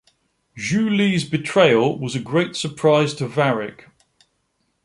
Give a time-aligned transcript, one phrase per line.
[0.57, 3.85] Zhu Li’s betrayal was a great surprise to Varrick.